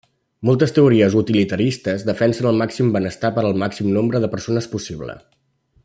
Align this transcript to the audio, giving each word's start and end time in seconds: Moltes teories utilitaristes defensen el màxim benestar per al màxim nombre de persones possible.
Moltes 0.49 0.71
teories 0.77 1.17
utilitaristes 1.19 2.05
defensen 2.07 2.47
el 2.53 2.57
màxim 2.63 2.89
benestar 2.97 3.31
per 3.37 3.45
al 3.51 3.61
màxim 3.65 3.93
nombre 3.99 4.23
de 4.25 4.31
persones 4.35 4.71
possible. 4.75 5.21